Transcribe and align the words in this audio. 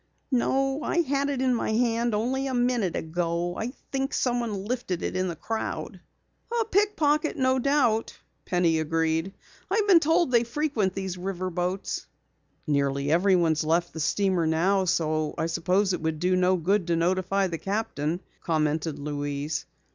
"No, 0.31 0.81
I 0.81 1.01
had 1.01 1.29
it 1.29 1.43
in 1.43 1.53
my 1.53 1.73
hand 1.73 2.15
only 2.15 2.47
a 2.47 2.55
minute 2.55 2.95
ago. 2.95 3.55
I 3.55 3.71
think 3.91 4.15
someone 4.15 4.65
lifted 4.65 5.03
it 5.03 5.15
in 5.15 5.27
the 5.27 5.35
crowd." 5.35 5.99
"A 6.59 6.65
pickpocket, 6.65 7.37
no 7.37 7.59
doubt," 7.59 8.19
Penny 8.43 8.79
agreed. 8.79 9.31
"I've 9.69 9.87
been 9.87 9.99
told 9.99 10.31
they 10.31 10.43
frequent 10.43 10.95
these 10.95 11.19
river 11.19 11.51
boats." 11.51 12.07
"Nearly 12.65 13.11
everyone 13.11 13.51
has 13.51 13.63
left 13.63 13.93
the 13.93 13.99
steamer 13.99 14.47
now, 14.47 14.85
so 14.85 15.35
I 15.37 15.45
suppose 15.45 15.93
it 15.93 16.01
would 16.01 16.17
do 16.17 16.35
no 16.35 16.55
good 16.55 16.87
to 16.87 16.95
notify 16.95 17.45
the 17.45 17.59
captain," 17.59 18.21
commented 18.41 18.97
Louise. 18.97 19.67